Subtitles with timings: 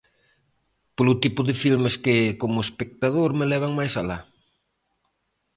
[0.95, 4.19] Polo tipo de filmes que, como espectador, me levan máis alá.